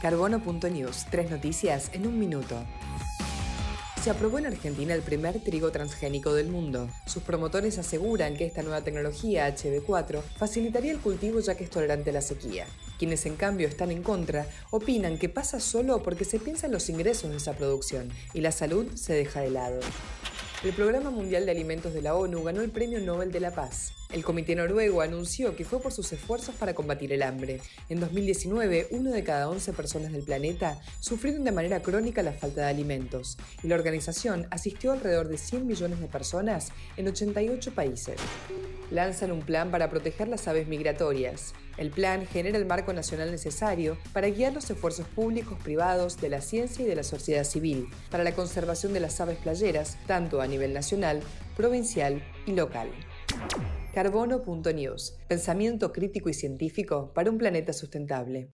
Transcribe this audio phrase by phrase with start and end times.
[0.00, 2.64] Carbono.news, tres noticias en un minuto.
[4.02, 6.88] Se aprobó en Argentina el primer trigo transgénico del mundo.
[7.04, 12.08] Sus promotores aseguran que esta nueva tecnología HB4 facilitaría el cultivo ya que es tolerante
[12.08, 12.64] a la sequía.
[12.98, 16.88] Quienes en cambio están en contra opinan que pasa solo porque se piensa en los
[16.88, 19.80] ingresos de esa producción y la salud se deja de lado.
[20.62, 23.94] El Programa Mundial de Alimentos de la ONU ganó el Premio Nobel de la Paz.
[24.12, 27.62] El Comité Noruego anunció que fue por sus esfuerzos para combatir el hambre.
[27.88, 32.60] En 2019, uno de cada 11 personas del planeta sufrieron de manera crónica la falta
[32.60, 37.72] de alimentos, y la organización asistió a alrededor de 100 millones de personas en 88
[37.74, 38.16] países.
[38.90, 41.54] Lanzan un plan para proteger las aves migratorias.
[41.76, 46.40] El plan genera el marco nacional necesario para guiar los esfuerzos públicos, privados, de la
[46.40, 50.46] ciencia y de la sociedad civil para la conservación de las aves playeras, tanto a
[50.46, 51.20] nivel nacional,
[51.56, 52.88] provincial y local.
[53.94, 55.14] Carbono.news.
[55.28, 58.48] Pensamiento crítico y científico para un planeta sustentable.